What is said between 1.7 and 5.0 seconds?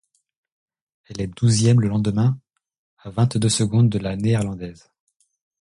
le lendemain, à vingt-deux secondes de la Néerlandaise.